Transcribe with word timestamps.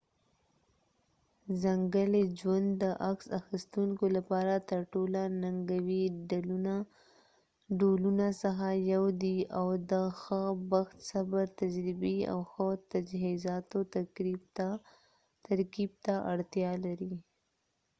ځنګلي 1.61 2.23
ژوند 2.39 2.67
د 2.81 2.83
عکس 3.09 3.27
اخیستونکو 3.39 4.05
لپاره 4.17 4.53
ترټولو 4.71 5.21
ننګونکي 5.41 6.03
ډولونه 7.79 8.27
څخه 8.43 8.67
یو 8.93 9.03
دی 9.23 9.37
او 9.59 9.67
د 9.91 9.93
ښه 10.19 10.41
بخت 10.71 10.97
صبر 11.11 11.43
تجربې 11.61 12.17
او 12.31 12.39
ښه 12.51 12.67
تجهیزاتو 12.93 13.77
ترکیب 15.49 15.91
ته 16.05 16.13
اړتیا 16.33 16.71
لري 16.85 17.13